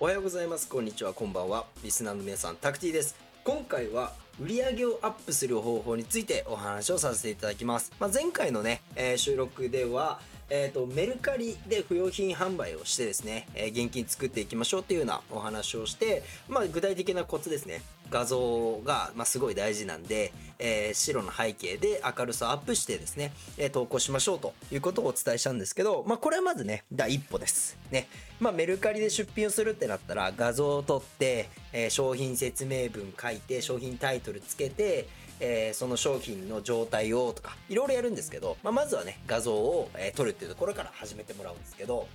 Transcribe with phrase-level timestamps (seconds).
[0.00, 0.68] おはようございます。
[0.68, 1.12] こんにちは。
[1.12, 1.66] こんばんは。
[1.82, 3.16] リスナーの皆さんタクティです。
[3.42, 17.82] 今回は売上をアップする方法についてお話をさせていただきます、まあ、前回のね、えー収録ではえー、とメルカリで不用品販売をしてですね、えー現金作っていきましょうっていうようなお話をして、まあ、具体的なコツですね。
[18.10, 27.78] 画像が、まあ、すごい大事なんで、えー白の背景で明るさをアップしてですね、えー投稿しましょうということをお伝えしたんですけど、まあ、これはまずね第一歩です。
[27.90, 28.08] ね、
[28.40, 35.08] まあ、メルカリで出品をするってなったら画像を撮って、えー商品説明文書いて商品タイトルつけて
[35.40, 42.08] えーその商品の状態をとかいろいろやるんですけど、まあ、まずはね画像を、えー撮るっていうところから始めてもらうんですけど、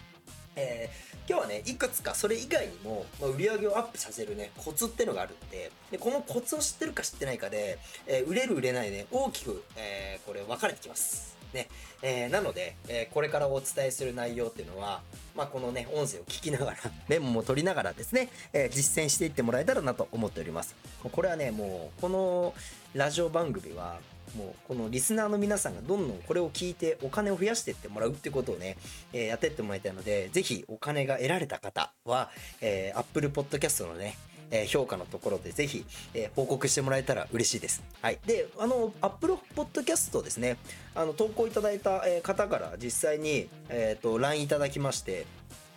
[0.56, 11.38] えー今日はねいくつかそれ以外にも、まあ、売り上げをアップさせるねコツってのがあるんででこのコツを知ってるか知ってないかで、えー売れる売れないね大きく、えーこれ分かれてきます。
[11.54, 11.68] ね
[12.02, 15.02] えーなので、えこれからお伝えする内容っていうのは、
[15.36, 20.76] まあ、このね音声を聞きながら メモも取りながらですね、え実践していってもらえたらなと思っております。
[21.04, 22.54] これはねもうこの
[22.94, 24.00] ラジオ番組は
[24.36, 28.78] もうこのリスナーの皆さんがどんどんこれを聞いてお金を増やしていってもらうってことをね、
[29.12, 32.30] えーやってってもらいたいのでぜひお金が得られた方は、
[32.62, 34.17] えー、Apple Podcast のね
[34.53, 37.84] え評価のところでぜひ、え報告してもらえたら嬉しいです。
[38.02, 38.20] はい。
[38.28, 40.58] で、あの、Apple Podcast ですね、
[40.94, 45.25] あの、投稿いただいた方から実際に、えっ、と、LINE いただきまして、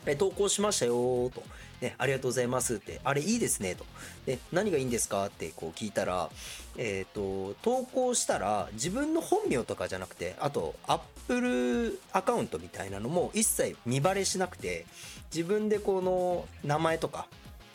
[0.06, 0.94] え投稿しましたよ
[1.34, 1.42] と、
[1.80, 3.84] ね、ありがとうございますって、あれいいですねと、
[4.24, 6.30] で、何がいいんですかってこう聞いたら、
[6.76, 14.86] えっ、と、投稿したら自分の本名とかじゃなくて、あと、Apple アカウントみたいなのも一切見バレしなくて、
[15.34, 17.26] 自分でこの名前とか、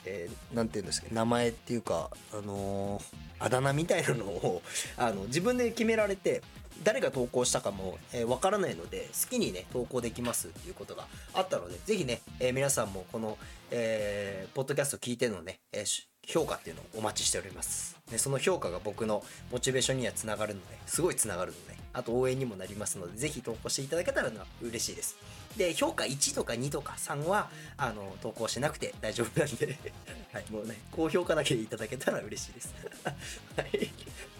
[0.05, 4.61] えーなんて言うんですか名前っていうか、あのーあだ名みたいなのを
[4.97, 6.43] あの自分で決められて
[6.83, 13.37] 誰が投稿したかもわ、えーからないので好きにね投稿できますっていうことがあったのでぜひね、えー皆さんもこの、
[13.69, 25.17] えーポッドキャスト聞いてのね、えー評価っていうのをお待ちしております、ね、その評価が僕のモチベーションにはつながるのですごいつながるのであと応援にもなりますのでぜひ投稿していただけたらな嬉しいです。
[25.57, 29.77] で評価1とか2とか3はあの投稿しなくて大丈夫なんで、
[30.33, 32.73] はい、もうね高評価だけいただけたら嬉しいです。
[33.57, 33.91] はい。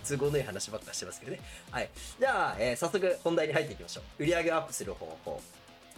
[0.08, 1.40] 都合のいい話ばっかしてますけどね。
[1.70, 1.90] はい。
[2.20, 4.24] じゃあ、えー早速本題に入っていきましょう。
[4.24, 5.42] 売り上げをアップする方法。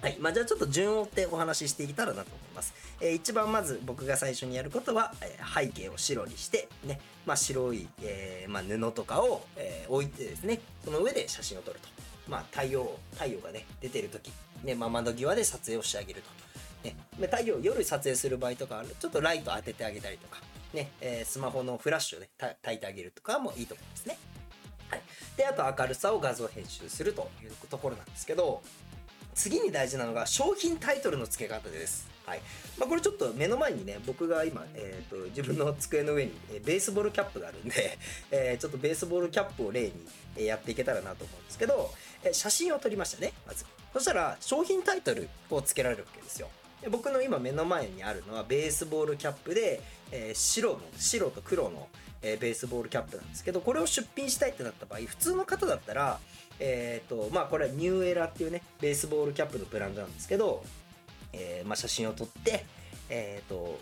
[0.01, 0.17] はい。
[0.19, 2.73] まあ、じゃあちょっと順を追ってお話ししていけたらなと思います。
[2.99, 11.87] えー一番まず僕が最初にやることは、えー背景を白にして、ね、まあ、白い、えーまあ、布とかを、えー置いてですね、その上で写真を撮ると。
[12.27, 14.31] まあ、太陽、太陽がね、出てる時
[14.63, 16.43] ね、まあ、窓際で撮影をしてあげると。
[16.83, 16.95] ね、
[17.31, 20.41] 太陽夜撮影する場合とかちょっとライト当ててあげたりとか、
[20.73, 24.17] ねえースマホのフラッシュをね焚いてあげるとかもいいと思いますね。
[24.89, 25.01] はい、
[25.37, 28.61] であと明るさを画像編集するというところなんですけど
[29.33, 32.11] 次に大事なのが商品タイトルの付け方です。
[32.25, 32.41] はい
[32.77, 37.97] まあ、これちょっと目の前にね僕が今、えー、と自分の机の上に、えベースボールキャップがあるんで、
[38.31, 39.93] えーちょっとベースボールキャップを例に、
[40.37, 41.93] えやっていけたらなと思うんですけど、
[42.31, 46.47] 写真を撮りましたねまずそしたら商品タイトルを付けられるわけですよ
[46.81, 51.87] で僕の今目の前にあるのはベースボールキャップで、えー白の白と黒の、
[52.21, 56.19] えーベースボールキャップなんですけどこれを出品したいってなった場合普通の方だったら
[56.59, 60.63] えっ、とまあこれはニューエラっていうねベースボールキャップのブランドなんですけど、
[61.31, 62.65] えまあ、写真を撮って
[63.09, 63.79] えっ、と,、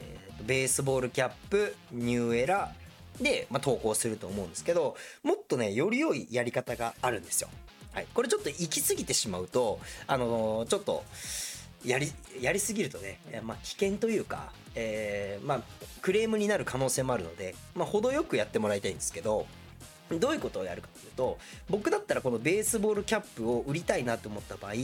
[0.00, 2.72] えーとベースボールキャップニューエラ
[3.20, 7.48] で、まあ、投稿すると思うんですけどもっとねより良いやり方があるんですよ。
[7.92, 11.04] はい、これちょっと行き過ぎてしまうとあのーちょっと
[11.84, 15.60] やりやりすぎるとね、まあ、危険というか、えーまあ、
[16.02, 19.46] クレームになる可能性もあるので、まあ、程よくやってもらいたいんですけど
[20.10, 24.74] どういうことをやるかというと僕だったらこのベースボールキャップを売りたいなと思った場合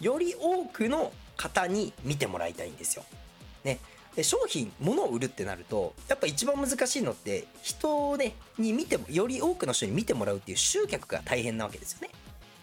[0.00, 3.04] より多くの方に見てもらいたいんですよ。
[3.64, 3.78] ね、
[4.16, 12.10] で商品物を売るってなるとやっぱ一番難しいのって人をねに見てもより多くの人に見てもらうっていう集客が大変なわけですよね。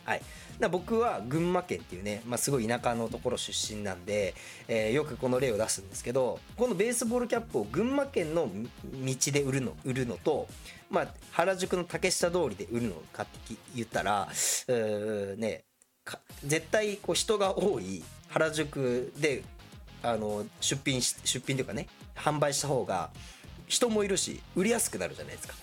[0.09, 0.21] はい、
[0.59, 4.33] だ僕は群馬県っていうね、まあ、すごい田舎のところ出身なんで、
[4.67, 8.49] えーよくこの例を出すんですけどこのベースボールキャップを群馬県の
[9.05, 10.47] 道で売るの売るのと、
[10.89, 15.65] まあ、原宿の竹下通りで売るのかって言ったらうーね
[16.43, 19.43] 絶対こう人が多い原宿で
[20.01, 23.11] あの出品し出品というかね販売した方が
[23.67, 25.53] 人もいるし売りやすくなるじゃないですか。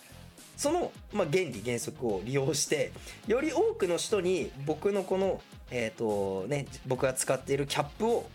[0.56, 2.92] その、まあ、原理原則を利用して
[3.26, 8.28] より多くの人に僕のこのえっ、ー、とね僕が使っているキャップを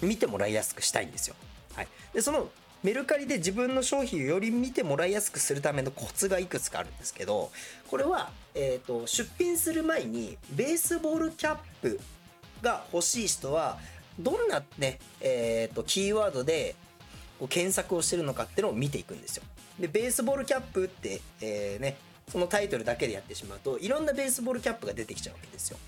[0.00, 1.36] 見てもらいやすくしたいんですよ。
[1.74, 1.88] はい。
[2.14, 2.48] でその
[2.82, 7.50] メルカリで自分の商品をより見てもらいやすくするためのコツがいくつかあるんですけど
[7.88, 12.00] これは、えーと、出品する前にベースボールキャップ
[12.62, 13.78] が欲しい人は
[14.18, 16.74] どんなね、えーと、キーワードで
[17.48, 19.42] 検索をしてるのかっていうのを見ていくんですよ。
[19.78, 21.96] でベースボールキャップって、えー、ね
[22.30, 25.78] そのタイトルだけでやってしまうといろんなベースボールキャップが出てきちゃうわけですよ。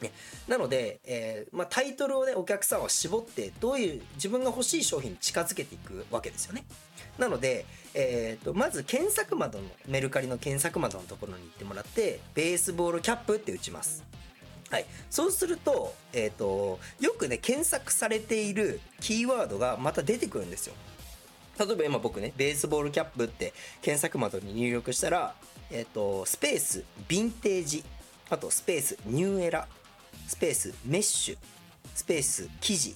[0.00, 0.12] ね、
[0.46, 6.64] なので、えーまあ、タイトルをねお客さんは絞ってどういう自分が欲しい商品に近づけていくわけですよね。
[7.18, 14.04] なので、えーと、まず検索窓のメルカリの検索窓のところに行ってもらってベースボールキャップって打ちます。
[14.70, 20.74] はい、そうすると,、えーと、よくね検索されているキーワードがまた出てくるんですよ。
[21.58, 25.34] 例えば今僕ねベースボールキャップって検索窓に入力したら、
[25.70, 27.84] えーとスペースヴィンテージ
[28.30, 29.66] あとスペースニューエラ
[30.26, 31.36] スペースメッシュ
[31.94, 32.94] スペース生地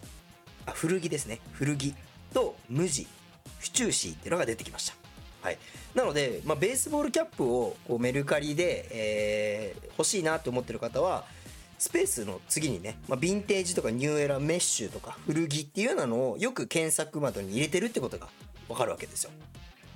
[0.67, 1.41] あ古着ですね。
[1.53, 1.95] 古着
[2.33, 3.07] と無地
[3.59, 4.95] ステューシーっていうのが出てきました。
[5.43, 5.59] はい、
[5.95, 11.25] なので、まあ、ベースボールキャップをこうメルカリで、えー、欲しいなと思ってる方は
[11.83, 18.29] スペースの次にね、まあ、ヴィンテージとかニューエラメッシュとか古着っていうようなのをよく検索窓に入れてるってことが
[18.69, 19.33] 分かるわけですよ。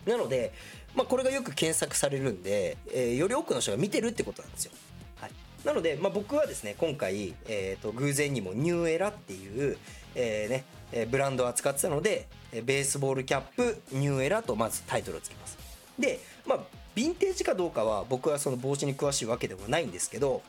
[0.04, 0.52] なので、
[0.96, 4.72] まあ、これがよく検索されるんで、えー、より多くの人が見てるってことなんですよ。
[5.20, 5.30] はい。
[5.64, 9.78] なので、まあ、僕はですね今回、えーと、偶然にもニューエラっていう、
[10.16, 15.56] えーねえブランドを扱ってたのでベースボールキャップニューエラとまずタイトルをつけます。
[16.00, 16.58] でまあ
[16.96, 20.42] ヴィンテージかどうかは僕はその帽子に詳しいわけではないんですけど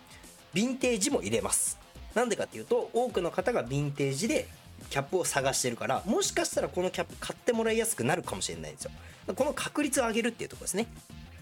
[0.53, 1.77] ヴィンテージも入れます。
[2.13, 4.47] なんでかっていうと多くの方がヴィンテージで
[4.89, 8.91] キャップを探してるからもしかしたらこのキャップ買ってもらいやすくなるかもしれないんですよ。
[9.35, 10.87] この確率を上げるっていうとこですね。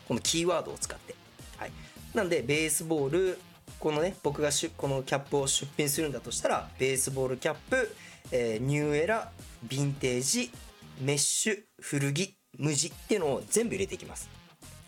[0.08, 1.16] このキーワードを使って。
[1.58, 1.72] はい。
[2.14, 3.40] なんでベースボール
[3.80, 7.96] このね僕がこのキャップを出品するんだとしたらベースボールキャップ、
[8.32, 9.32] えー、ニューエラ
[9.68, 10.52] ヴィンテージ
[11.02, 14.30] メッシュ古着無地っていうのを全部入れていきます。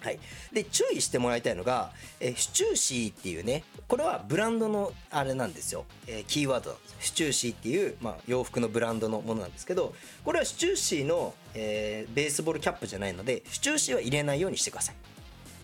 [0.07, 0.19] はい、
[0.53, 6.71] で注意してもらいたいのが、え、ステューシーっていうねこれはブランドのあれなんですよ、え、キーワード。
[6.71, 9.93] なんですステューシーっていう、まあ、洋服のブランドのものなんですけど
[10.23, 14.95] これはステューシーの、えー、ベースボールキャップじゃないのでステューシーは入れないようにしてください。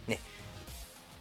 [0.10, 0.20] ね、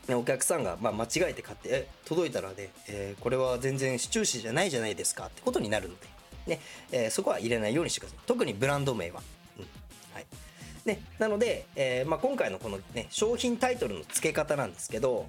[0.08, 6.06] ね、お客さんがまあ間違えて買ってえ届いたらね、えー、これは全然シチューシーじゃないじゃないですかってことになるので、
[6.46, 6.60] ね。
[6.90, 8.18] えー、そこは入れないようにしてください。
[8.26, 9.22] 特にブランド名は、
[10.84, 15.26] ね、なので、えーまあ、今回のこの、ね、商品タイトルの付け方なんですけど、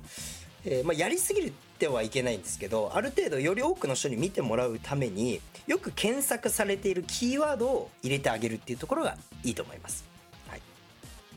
[0.66, 10.06] えーまあ、やりすぎてはいけないんですけどある程度より多くの人に見てもらうためによく検索されているキーワードを入れてあげるっていうところがいいと思います。
[10.48, 10.62] はい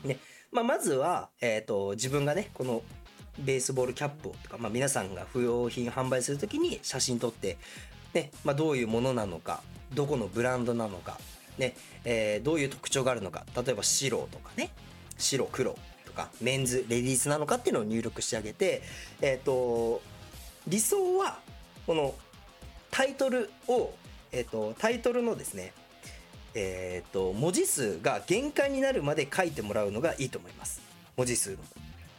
[0.07, 0.17] ね
[0.51, 2.81] まあ、まずは、えーと自分がねこの
[3.39, 7.57] ベースボールキャップをとか、まあ、皆さんが不用品販売する時に写真撮って、
[8.13, 9.61] ねまあ、どういうものなのか
[9.93, 11.19] どこのブランドなのか、
[11.57, 11.75] ね
[12.05, 14.71] えー、どういう特徴があるのか例えば白とかね
[15.17, 18.81] 白黒とかメンズレディースなのかっていうのを入力してあげて、
[19.21, 20.01] え、ー、と
[20.67, 21.39] 理想は
[21.85, 22.13] この
[22.91, 23.93] タイトルを、
[24.31, 25.73] え、ー、とタイトルのですね
[26.53, 30.81] えっ、と文字数が限界になるまで書いてもらうのがいいと思います
[31.15, 31.57] 文字数の。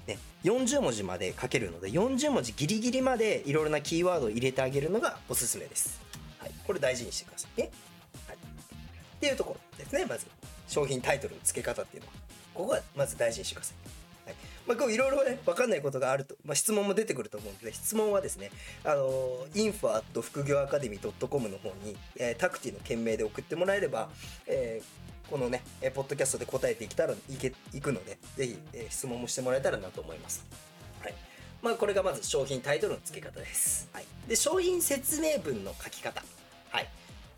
[0.07, 6.01] ね、40文字まで書けるので40文字ギリギリまでいろいろなキーワードを入れてあげるのがおすすめです。
[6.39, 7.71] はい、これ大事にしてくださいね。
[9.21, 10.27] はい、っていうところですねまず
[10.67, 12.15] 商品タイトルの付け方っていうのは
[12.55, 14.29] ここはまず大事にしてください。
[14.29, 18.51] はいまあ、こういろいろね分かんないことがあると、まあ、質問も出てくると思うので質問はですね
[18.85, 24.11] あの info@ 副業アカデミー .com の方に、えー、タクティの件名で送ってもらえれば、
[24.47, 30.43] えーこのね、えポッドキャストで答えていけたらいけいくので、ぜひ、え質問もしてもらえたらなと思います。
[31.03, 31.15] はい。
[31.61, 33.91] まあ、これがまず商品タイトルの付け方です。
[33.93, 34.07] はい。
[34.27, 36.23] で、商品説明文の書き方。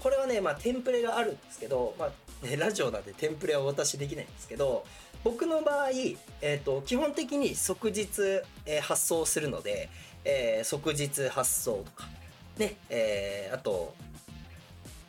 [0.00, 4.84] これはね、まあ、テンプレがあるんですけど、まあ、ね、ラジオなんでテンプレはお渡しできないんですけど、
[5.22, 8.22] 僕の場合、えっ、ー、と、基本的に即日、
[8.64, 9.90] えー、発送するので、
[10.24, 12.08] えー、即日発送とか、
[12.56, 13.94] ね、えー、あと、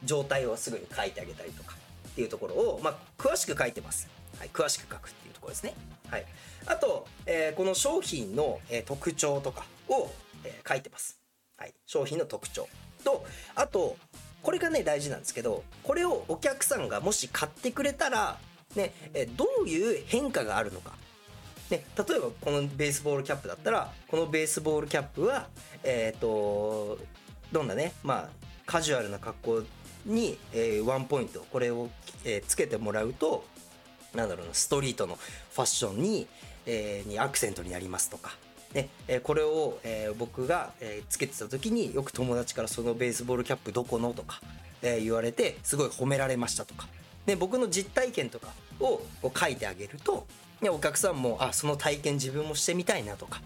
[0.04, 1.76] 状態をすぐに書いてあげたりとか、
[2.10, 4.10] っていうところを、まあ、詳しく書いてます。
[4.38, 5.74] はい、詳しく書くっていうところですね。
[6.10, 6.26] はい。
[6.66, 10.12] あと、えー、この商品の、えー、特徴とかを、
[10.44, 11.18] えー、書いてます。
[11.56, 11.74] はい。
[11.86, 12.68] 商品の特徴。
[13.06, 13.96] と、あと、
[14.44, 18.40] これがね、大事なんですけど、これをお客さんがもし買ってくれたら、
[18.76, 20.94] ね、えどういう変化があるのか。
[21.70, 25.48] ね、例えばこのベースボールキャップだったらこのベースボールキャップは
[25.84, 27.00] えっ、と
[27.54, 28.30] どんなねまあ
[28.66, 29.64] カジュアルな格好
[30.06, 31.90] に、えー、ワンポイントこれを、
[32.26, 33.46] えー、つけてもらうと
[34.14, 36.28] なんだろうなストリートのファッションに,、
[36.66, 38.36] えー、にアクセントになりますとか。
[38.74, 44.42] ねえ、これを、え、僕が、え、つけてた時によく友達からそのベースボールキャップどこのとか、
[44.82, 46.88] え、言われてすごい褒められましたとか。
[47.26, 48.48] で僕の実体験とか
[48.80, 50.26] をこう書いてあげると、
[50.62, 53.42] ね、お客さんもあその体験自分もしてみたいなとか、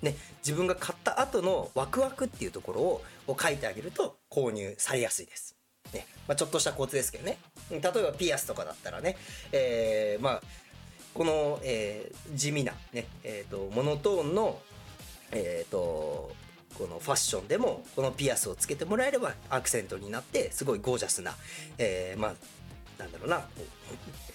[0.00, 5.54] ね、自分が買った後のワクワクっていうところをを書いてあげると購入されやすいです。
[5.92, 6.06] ね。
[6.26, 7.38] まあ、ちょっとしたコツですけどね。
[7.70, 9.16] 例えばピアスとかだったらね、
[9.52, 10.42] えー、まあ
[11.14, 14.60] この、えー、地味なね、えーと、モノトーンの、
[15.32, 16.32] えーと
[16.78, 21.34] このファッションでもこのピアスをつけてもらえればアクセントになってすごいゴージャスな、
[21.78, 22.34] えー、まあ
[22.98, 23.42] なんだろうな、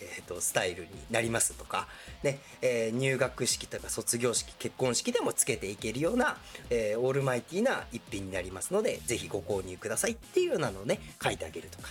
[0.01, 1.87] えーと、スタイルになりますとか、
[2.23, 6.37] ねえー、入学式とか卒業式結婚式でもつけていけるような、
[6.69, 11.89] えー、オールマイティーな一品になりますので是非ご購入くださいっていうようなのをね書いてあげるとか。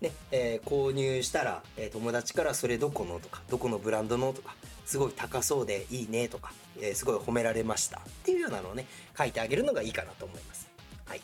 [0.00, 4.54] ねえー、購入したら、えー、友達からそれどこのとかどこのブランドのとか
[4.86, 10.68] すごい高そうでいいねとか、えー、すごい褒められましたっていうようなのをね書いてあげるのがいいかなと思います。
[11.04, 11.22] はい、っ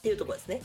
[0.00, 0.62] ていうところですね。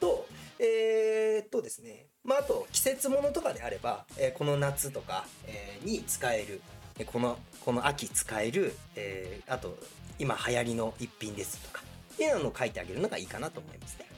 [0.00, 0.26] と
[0.58, 6.60] えー、っとですね、まあ、あと季節ものとかであれば、えー、この夏とか、えー、に使える、
[7.06, 9.76] このこの秋使える、えー、あと
[10.18, 11.82] 今流行りの一品ですとか
[12.14, 14.13] っていうのを書いてあげるのがいいかなと思いますね。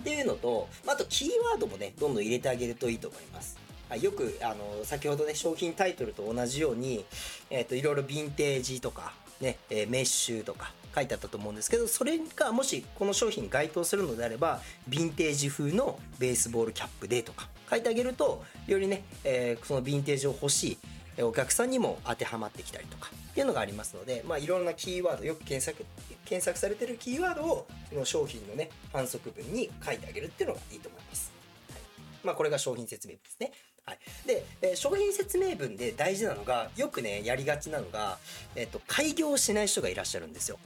[0.00, 3.58] っていうのと、あとキーワードもねどんどん入れてあげるといいと思います。
[4.00, 7.04] よくあの先ほどね商品タイトルと同じように、
[7.50, 20.78] えーと、といろいろヴィンテージとか、ねえ、メッシュとか書いてあったと思うんですけどそれがもしこの商品に該当するのであればヴィンテージ風のベースボールキャップでとか書いてあげるとよりね、えー、そのヴィンテージを欲しい
[21.22, 25.84] お客さんにも当てはまってきたりとかっていうのがありますので、まあ、いろんなキーワードよく検索
[26.24, 31.32] 検索されてるキーワードをその商品のね反則文に書いてあげるっていうのがいいと思います。
[31.72, 31.80] はい
[32.24, 33.52] まあ、これが商品説明文ですね。
[33.86, 38.18] はい、で、えー、商品説明文で大事なのがよくねやりがちなのが、
[38.54, 40.58] えーと、開業しない人がいらっしゃるんですよ。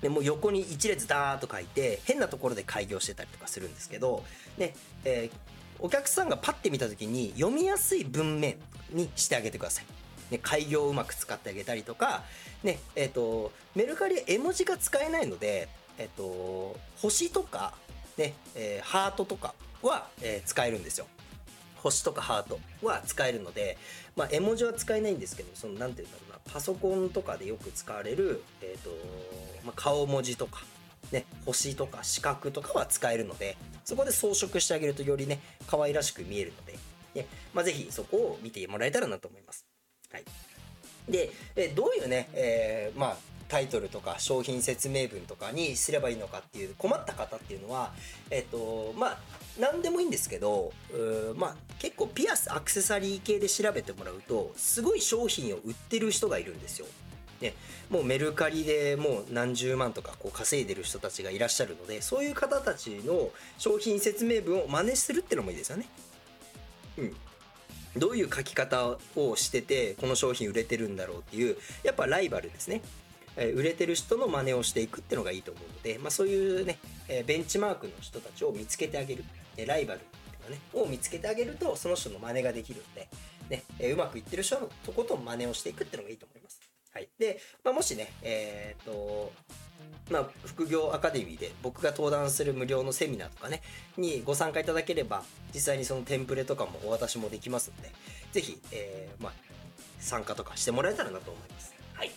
[0.00, 4.24] でもう横に一列ダーッと書いて変なところで開業してたりとかするんですけど、
[4.56, 8.56] ねえー、お客さんがパッて見た時に読みやすい文面
[8.90, 9.84] にしてあげてください。
[10.30, 12.22] ね、開業をうまく使ってあげたりとか、
[12.62, 17.72] ねえーと、メルカリ絵文字が使えないので、えーと、星とか、
[18.16, 21.06] ねえー、ハートとかは、え、使えるんですよ。
[21.82, 23.78] 星とかハートは使えるので、
[24.16, 28.90] まあ、絵文字は使えないんですけどその何て言うんだろうなパソコンとかでよく使われる、えーと
[29.64, 30.64] まあ、顔文字とか、
[31.12, 36.78] ね、星とか四角とかは使えるのでそこで装飾してあげるとよりね可愛らしく見えるので、
[37.14, 39.64] ねまあ、ぜひそこを見てもらえたらなと思います。
[40.12, 40.24] はい、
[41.08, 43.16] で、えどういうね、えー、まあ
[43.48, 47.92] タイトルとか商品説明文とかにすればいいのかっていう困った方っていうのは
[48.30, 49.18] えっ、とまあ
[49.58, 50.72] 何でもいいんですけど
[51.36, 56.86] まあ結構ピアスアクセサリー系で調べてもらうとすごい商品を売ってる人がいるんですよ。
[57.40, 57.54] ね、
[57.90, 65.86] もうメルカリでもう何十万とかこう稼いでる人たちがいらっしゃるのでそういう方たちの商品説明文を真似するってのもいいですよね。
[66.98, 67.16] うん、
[67.96, 72.82] どういう書き方をしててこの商品売れてるんだろうっていうやっぱライバルですね。
[73.38, 76.78] え売れてる人の真似をしていくっていうのがいいと思うので、まあ、そういうね、
[77.08, 79.24] えベンチマークの人たちを見つけてあげる、
[79.56, 83.08] えライバルっていうかね、を見つけてあげるとその人の真似ができるんで、
[83.48, 86.60] ねえうまくいってる人のとことん真似をしていくっていうのがいいと思います。
[86.92, 89.32] はい、で、まあ、もしね、えっ、と
[90.10, 93.62] まあ、副業アカデミーで僕が登壇する無料のセミナーとかね
[93.98, 95.22] にご参加いただければ
[95.54, 97.92] 実際にそのテンプレとかもお渡しもできますので
[98.32, 99.32] 是非、えーまあ、
[100.00, 101.74] 参加とかしてもらえたらなと思います。
[101.94, 102.10] はい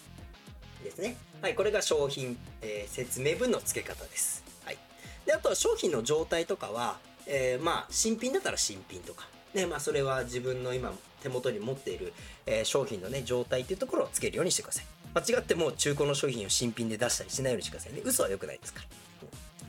[0.83, 1.15] ですね。
[1.41, 4.43] はい、これが商品、えー、説明文の付け方です。
[4.65, 4.77] はい。
[5.25, 6.97] で、あとは商品の状態とかは、
[7.27, 12.13] えー、まあ、新品だったら新品とか、ね、まあ、それは自分の今手元に持っている、
[12.45, 14.85] えー、商品のね、状態っていうところをつけるようにしてください。
[15.13, 18.01] 間違っても中古の商品を新品で出したりしないようにしてくださいね。
[18.03, 18.87] 嘘は良くないですから。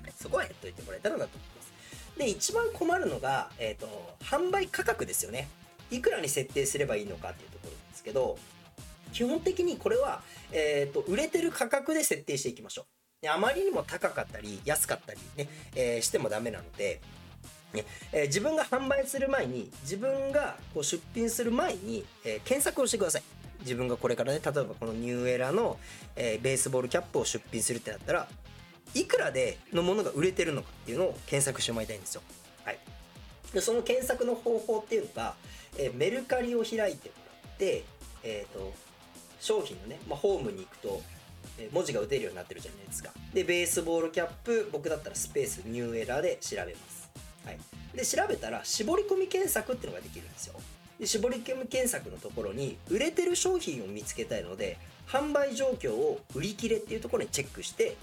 [0.05, 1.73] うん、そこはやっといてもらえたらなと思います。
[2.19, 5.49] で、一番困るのが、えっ、ー、と、販売価格ですよね。
[5.91, 8.39] いくらに設定すればいいのかっていうところなんですけど、
[9.13, 13.29] 基本的にこれは、えーと、売れてる価格で設定していきましょう。
[13.29, 17.01] あまりにも高かったり安かったりね、えー、してもダメなので、
[17.75, 23.23] ねえー、自分が販売する前に自分がこう出品する前に、えー、検索をしてください。
[23.61, 25.79] 自分がこれからね例えばこのニューエラの、
[26.17, 28.29] えベースボールキャップを出品するってなったら
[28.95, 32.23] いくらでのものが売れてるのかっていうのを検索してもらいたいんですよ。
[32.65, 32.79] はい、
[33.53, 35.35] でその検索の方法っていうのが、
[35.79, 37.15] えメルカリを開いても
[37.47, 37.85] らって、
[38.25, 38.73] えー、と
[39.41, 41.03] 商品のね、まあ、ホームに行くと
[41.73, 47.02] 文字が打てるようになってるじゃないですかでベースボールキャップ僕だったらスペースニューエラーで調べます、
[47.45, 47.59] はい、
[47.95, 50.55] で調べたら絞り込み検索っていうのができるんですよ。
[50.99, 57.97] で絞り込み検索のところに売れてる商品を見つけたいので販売状況を売り切れっていうところにチェックして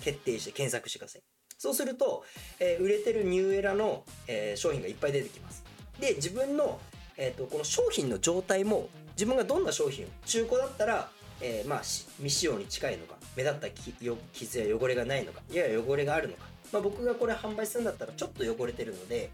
[0.00, 1.22] 決定して検索してください。
[1.56, 2.24] そうすると、
[2.58, 5.62] えー売れてるニューエラの、えー商品がいっぱい出てきます。
[6.00, 6.80] で自分の、
[7.16, 11.08] えー、とこの商品の状態も自分がどんな商品を中古だったら、
[11.42, 13.66] えーまあ未使用に近いのか目立った
[14.04, 19.30] よ傷や汚れがないのかやや汚れがあるのか、まあ、僕がこれ販売するんだったらちょっと汚れてるので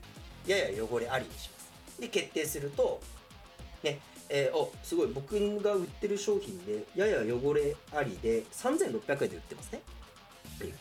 [0.46, 2.00] やや汚れありにします。
[2.00, 3.00] で決定すると
[3.82, 4.00] ね
[4.30, 9.80] えー、おすごい僕が売ってる商品でやや汚れありで3600円で売ってますね。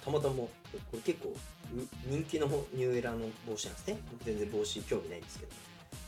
[0.04, 0.50] たまたまこ
[0.94, 1.34] れ結構
[2.10, 3.98] 人気のニューエラーの帽子なんですね。
[4.12, 5.52] 僕全然帽子興味ないんですけど。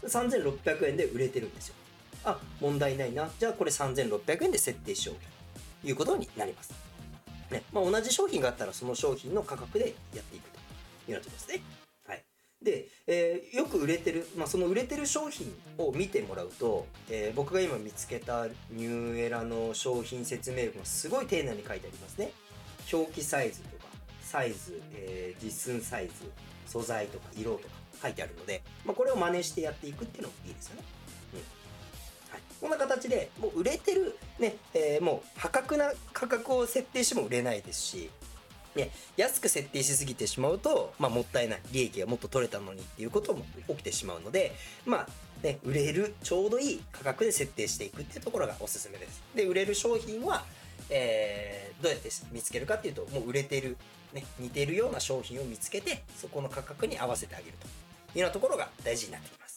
[0.07, 1.75] 3600円で売れてるんですよ。
[2.23, 3.29] あ問題ないな。
[3.39, 5.15] じゃあこれ3600円で設定しよう
[5.81, 6.71] ということになります、
[7.51, 7.63] ね。
[7.71, 11.63] まあ、同じ商品があったらその商品の価格でやっていくというようなところですね。
[12.07, 12.23] はい。
[12.61, 22.31] で、えーよく売れてる、まあ、その売れてる商品を見てもらうと、えー僕が今見つけたニューエラの商品説明文がすごい丁寧に書いてありますね。
[22.91, 23.85] 表記サイズとか
[24.21, 26.13] サイズ、えー実寸サイズ
[26.67, 27.73] 素材とか色とか
[28.03, 30.83] 書いてあるので、まあ、これを真似してやっていくっていうのもいいですよね、
[32.59, 38.09] こんな形でもう売れてるね、えーもう破格な価格を設定しても売れないですし
[38.75, 44.53] ね、安く設定しすぎてしまうと、まあ、もったいない利益がもっと取れたのにっていうことも起きてしまうので、
[44.85, 45.07] まあ
[45.43, 49.23] ね、売れるちょうどいい価格で設定していくっていうところがおすすめです。
[49.35, 50.45] で売れる商品は、
[50.89, 53.77] えーどうやって見つけるかっていうともう売れてる、
[54.13, 59.48] ね、似てるような商品を見つけてそこの価格に合わせてあげるというようなところが大事になってきます。